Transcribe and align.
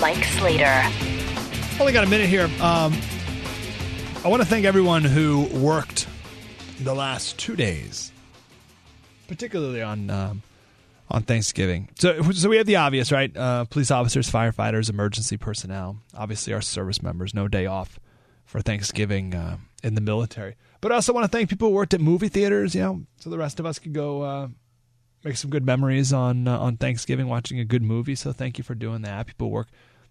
Mike 0.00 0.24
Slater. 0.24 0.82
Only 1.78 1.92
got 1.92 2.04
a 2.04 2.08
minute 2.08 2.28
here. 2.28 2.44
Um, 2.62 2.98
I 4.24 4.28
want 4.28 4.42
to 4.42 4.48
thank 4.48 4.64
everyone 4.64 5.04
who 5.04 5.44
worked 5.58 6.08
the 6.80 6.94
last 6.94 7.38
two 7.38 7.54
days, 7.54 8.10
particularly 9.28 9.82
on 9.82 10.08
um, 10.08 10.42
on 11.10 11.22
Thanksgiving. 11.22 11.90
So, 11.98 12.22
so 12.32 12.48
we 12.48 12.56
have 12.56 12.64
the 12.64 12.76
obvious, 12.76 13.12
right? 13.12 13.34
Uh, 13.36 13.66
police 13.66 13.90
officers, 13.90 14.30
firefighters, 14.30 14.88
emergency 14.88 15.36
personnel. 15.36 15.98
Obviously, 16.14 16.54
our 16.54 16.62
service 16.62 17.02
members. 17.02 17.34
No 17.34 17.46
day 17.46 17.66
off 17.66 18.00
for 18.46 18.62
Thanksgiving 18.62 19.34
uh, 19.34 19.58
in 19.82 19.96
the 19.96 20.00
military. 20.00 20.56
But 20.80 20.92
I 20.92 20.94
also 20.94 21.12
want 21.12 21.24
to 21.24 21.28
thank 21.28 21.50
people 21.50 21.68
who 21.68 21.74
worked 21.74 21.92
at 21.92 22.00
movie 22.00 22.28
theaters. 22.28 22.74
You 22.74 22.80
know, 22.80 23.02
so 23.16 23.28
the 23.28 23.38
rest 23.38 23.60
of 23.60 23.66
us 23.66 23.78
could 23.78 23.92
go 23.92 24.22
uh, 24.22 24.48
make 25.24 25.36
some 25.36 25.50
good 25.50 25.66
memories 25.66 26.10
on 26.10 26.48
uh, 26.48 26.58
on 26.58 26.78
Thanksgiving 26.78 27.26
watching 27.28 27.60
a 27.60 27.66
good 27.66 27.82
movie. 27.82 28.14
So 28.14 28.32
thank 28.32 28.56
you 28.56 28.64
for 28.64 28.74
doing 28.74 29.02
that. 29.02 29.26
People 29.26 29.50
work 29.50 29.68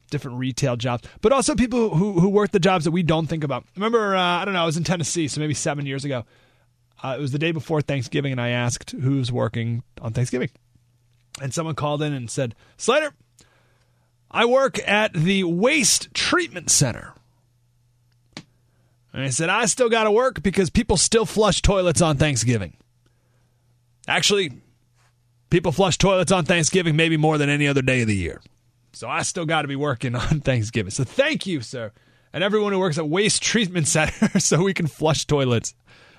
different 0.10 0.38
retail 0.38 0.76
jobs, 0.76 1.08
but 1.22 1.32
also 1.32 1.56
people 1.56 1.96
who 1.96 2.20
who 2.20 2.30
work 2.30 2.52
the 2.52 2.60
jobs 2.60 2.86
that 2.86 2.92
we 2.92 3.04
don't 3.04 3.28
think 3.28 3.44
about. 3.44 3.66
Remember, 3.76 4.16
uh, 4.16 4.22
I 4.22 4.46
don't 4.46 4.54
know, 4.54 4.64
I 4.64 4.66
was 4.66 4.78
in 4.78 4.84
Tennessee, 4.84 5.28
so 5.28 5.40
maybe 5.40 5.54
seven 5.54 5.86
years 5.86 6.06
ago. 6.06 6.26
Uh, 7.02 7.16
it 7.18 7.22
was 7.22 7.32
the 7.32 7.40
day 7.40 7.52
before 7.52 7.82
Thanksgiving, 7.82 8.34
and 8.34 8.42
I 8.42 8.50
asked 8.50 8.92
who's 8.92 9.32
working 9.32 9.84
on 10.02 10.12
Thanksgiving, 10.12 10.50
and 11.42 11.54
someone 11.54 11.76
called 11.76 12.02
in 12.02 12.14
and 12.14 12.30
said, 12.30 12.56
"Slater, 12.78 13.14
I 14.30 14.46
work 14.46 14.80
at 14.88 15.14
the 15.14 15.46
waste 15.46 16.14
treatment 16.14 16.70
center." 16.70 17.14
And 19.14 19.24
I 19.24 19.30
said, 19.30 19.50
"I 19.50 19.66
still 19.66 19.90
got 19.90 20.04
to 20.04 20.12
work 20.12 20.44
because 20.44 20.70
people 20.70 20.98
still 20.98 21.26
flush 21.26 21.62
toilets 21.62 22.02
on 22.02 22.18
Thanksgiving." 22.18 22.74
Actually, 24.08 24.52
people 25.50 25.72
flush 25.72 25.98
toilets 25.98 26.32
on 26.32 26.46
Thanksgiving 26.46 26.96
maybe 26.96 27.16
more 27.16 27.38
than 27.38 27.50
any 27.50 27.68
other 27.68 27.82
day 27.82 28.02
of 28.02 28.08
the 28.08 28.16
year. 28.16 28.42
So 28.92 29.08
I 29.08 29.22
still 29.22 29.46
got 29.46 29.64
to 29.64 29.68
be 29.68 29.76
working 29.76 30.16
on 30.16 30.42
Thanksgiving. 30.42 30.92
So 30.92 31.04
thank 31.04 31.46
you, 31.46 31.62
sir, 31.62 31.92
and 32.34 32.44
everyone 32.44 32.74
who 32.74 32.80
works 32.80 32.98
at 32.98 33.08
Waste 33.08 33.42
Treatment 33.42 33.88
Center, 33.88 34.40
so 34.40 34.64
we 34.64 34.74
can 34.74 34.88
flush 34.88 35.26
toilets 35.26 35.74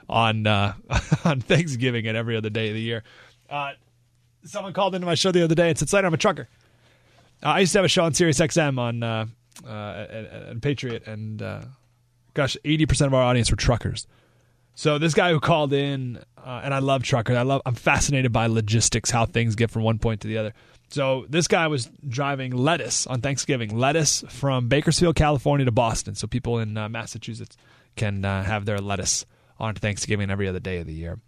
on 0.08 0.46
uh, 0.46 0.74
on 1.24 1.40
Thanksgiving 1.40 2.06
and 2.06 2.16
every 2.16 2.36
other 2.36 2.50
day 2.50 2.68
of 2.68 2.74
the 2.74 2.80
year. 2.80 3.02
Uh, 3.48 3.72
someone 4.44 4.72
called 4.72 4.94
into 4.94 5.06
my 5.06 5.14
show 5.14 5.32
the 5.32 5.44
other 5.44 5.54
day 5.54 5.68
and 5.68 5.78
said, 5.78 5.88
"Slater, 5.88 6.06
I'm 6.06 6.14
a 6.14 6.18
trucker." 6.18 6.48
Uh, 7.42 7.48
I 7.48 7.60
used 7.60 7.72
to 7.72 7.78
have 7.78 7.84
a 7.84 7.88
show 7.88 8.04
on 8.04 8.12
Sirius 8.12 8.38
XM 8.38 8.78
on 8.78 9.02
uh, 9.02 9.26
uh, 9.66 10.06
at, 10.10 10.24
at 10.26 10.60
Patriot, 10.60 11.06
and 11.06 11.40
uh, 11.40 11.62
gosh, 12.34 12.56
eighty 12.64 12.86
percent 12.86 13.06
of 13.06 13.14
our 13.14 13.22
audience 13.22 13.50
were 13.50 13.56
truckers. 13.56 14.06
So 14.74 14.98
this 14.98 15.14
guy 15.14 15.30
who 15.30 15.40
called 15.40 15.72
in, 15.72 16.18
uh, 16.38 16.60
and 16.64 16.72
I 16.72 16.78
love 16.78 17.02
truckers. 17.02 17.36
I 17.36 17.42
love. 17.42 17.62
I'm 17.66 17.74
fascinated 17.74 18.32
by 18.32 18.46
logistics, 18.46 19.10
how 19.10 19.26
things 19.26 19.54
get 19.54 19.70
from 19.70 19.82
one 19.82 19.98
point 19.98 20.22
to 20.22 20.28
the 20.28 20.38
other. 20.38 20.54
So 20.88 21.26
this 21.28 21.46
guy 21.46 21.68
was 21.68 21.88
driving 22.08 22.52
lettuce 22.52 23.06
on 23.06 23.20
Thanksgiving, 23.20 23.76
lettuce 23.76 24.24
from 24.28 24.68
Bakersfield, 24.68 25.14
California 25.14 25.64
to 25.64 25.70
Boston, 25.70 26.16
so 26.16 26.26
people 26.26 26.58
in 26.58 26.76
uh, 26.76 26.88
Massachusetts 26.88 27.56
can 27.96 28.24
uh, 28.24 28.42
have 28.42 28.64
their 28.64 28.78
lettuce 28.78 29.24
on 29.60 29.74
Thanksgiving 29.74 30.24
and 30.24 30.32
every 30.32 30.48
other 30.48 30.58
day 30.58 30.78
of 30.78 30.86
the 30.86 30.92
year. 30.92 31.20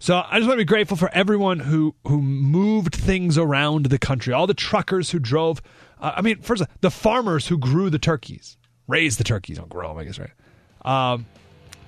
So 0.00 0.16
I 0.16 0.38
just 0.38 0.48
want 0.48 0.58
to 0.58 0.64
be 0.64 0.64
grateful 0.64 0.96
for 0.96 1.10
everyone 1.14 1.60
who 1.60 1.94
who 2.06 2.20
moved 2.20 2.94
things 2.94 3.38
around 3.38 3.86
the 3.86 3.98
country, 3.98 4.32
all 4.34 4.46
the 4.46 4.54
truckers 4.54 5.10
who 5.10 5.18
drove. 5.18 5.62
Uh, 6.00 6.12
I 6.16 6.22
mean, 6.22 6.40
first 6.40 6.62
all, 6.62 6.68
the 6.80 6.90
farmers 6.90 7.46
who 7.46 7.56
grew 7.56 7.90
the 7.90 7.98
turkeys, 7.98 8.56
raised 8.88 9.18
the 9.18 9.24
turkeys, 9.24 9.58
don't 9.58 9.70
grow 9.70 9.88
them, 9.88 9.98
I 9.98 10.04
guess, 10.04 10.18
right? 10.18 10.32
Um, 10.84 11.26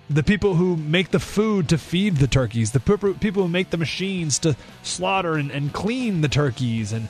the 0.08 0.22
people 0.22 0.54
who 0.54 0.76
make 0.76 1.10
the 1.10 1.18
food 1.18 1.68
to 1.68 1.78
feed 1.78 2.16
the 2.16 2.28
turkeys, 2.28 2.72
the 2.72 2.80
people 3.20 3.42
who 3.42 3.48
make 3.48 3.70
the 3.70 3.76
machines 3.76 4.38
to 4.40 4.56
slaughter 4.82 5.34
and, 5.34 5.50
and 5.50 5.72
clean 5.72 6.20
the 6.20 6.28
turkeys 6.28 6.92
and 6.92 7.08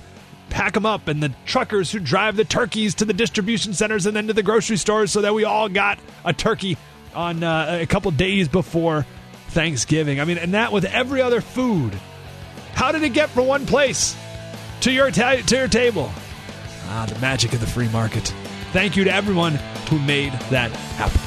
pack 0.49 0.75
them 0.75 0.87
up, 0.87 1.09
and 1.09 1.23
the 1.23 1.33
truckers 1.45 1.93
who 1.93 1.99
drive 1.99 2.37
the 2.37 2.45
turkeys 2.45 2.95
to 2.95 3.05
the 3.05 3.13
distribution 3.13 3.75
centers 3.75 4.07
and 4.07 4.17
then 4.17 4.29
to 4.29 4.33
the 4.33 4.43
grocery 4.43 4.77
stores 4.77 5.13
so 5.13 5.21
that 5.21 5.35
we 5.35 5.45
all 5.45 5.69
got 5.69 5.99
a 6.25 6.33
turkey 6.33 6.79
on 7.15 7.43
uh, 7.43 7.79
a 7.81 7.87
couple 7.87 8.11
days 8.11 8.49
before 8.49 9.05
Thanksgiving. 9.49 10.21
I 10.21 10.25
mean, 10.25 10.39
and 10.39 10.55
that 10.55 10.73
with 10.73 10.85
every 10.85 11.21
other 11.21 11.41
food. 11.41 11.95
How 12.75 12.93
did 12.93 13.03
it 13.03 13.11
get 13.11 13.31
from 13.31 13.47
one 13.47 13.67
place 13.67 14.17
to 14.83 14.93
your, 14.93 15.11
ta- 15.11 15.43
to 15.47 15.57
your 15.57 15.69
table? 15.69 16.11
Ah, 16.89 17.07
the 17.07 17.19
magic 17.21 17.53
of 17.53 17.61
the 17.61 17.67
free 17.67 17.89
market. 17.89 18.33
Thank 18.73 18.97
you 18.97 19.05
to 19.05 19.13
everyone 19.13 19.55
who 19.89 19.99
made 19.99 20.33
that 20.51 20.71
happen. 20.71 21.26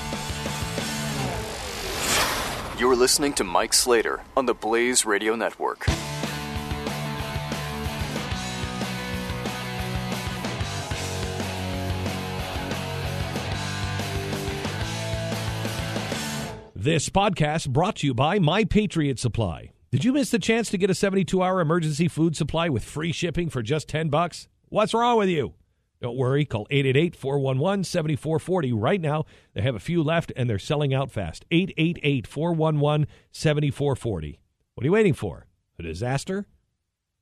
You're 2.80 2.96
listening 2.96 3.34
to 3.34 3.44
Mike 3.44 3.74
Slater 3.74 4.22
on 4.38 4.46
the 4.46 4.54
Blaze 4.54 5.06
Radio 5.06 5.36
Network. 5.36 5.86
This 16.74 17.10
podcast 17.10 17.68
brought 17.70 17.98
to 17.98 18.08
you 18.08 18.14
by 18.14 18.40
My 18.40 18.64
Patriot 18.64 19.20
Supply. 19.20 19.72
Did 19.92 20.06
you 20.06 20.14
miss 20.14 20.32
the 20.32 20.40
chance 20.40 20.70
to 20.70 20.78
get 20.78 20.90
a 20.90 20.94
72-hour 20.94 21.60
emergency 21.60 22.08
food 22.08 22.38
supply 22.38 22.70
with 22.70 22.86
free 22.86 23.12
shipping 23.12 23.50
for 23.50 23.62
just 23.62 23.90
10 23.90 24.08
bucks? 24.08 24.48
What's 24.70 24.94
wrong 24.94 25.18
with 25.18 25.28
you? 25.28 25.54
Don't 26.02 26.18
worry, 26.18 26.46
call 26.46 26.66
888-411-7440 26.68 28.72
right 28.74 29.02
now. 29.02 29.26
They 29.54 29.62
have 29.62 29.76
a 29.76 29.80
few 29.80 30.02
left 30.02 30.32
and 30.36 30.50
they're 30.50 30.58
selling 30.58 30.94
out 30.94 31.12
fast. 31.12 31.44
888-411-7440. 31.52 34.38
What 34.76 34.84
are 34.84 34.88
you 34.88 34.94
waiting 34.94 35.14
for? 35.14 35.46
A 35.78 35.84
disaster? 35.84 36.48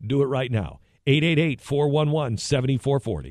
Do 0.05 0.21
it 0.21 0.27
right 0.27 0.51
now. 0.51 0.79
888-411-7440. 1.07 3.25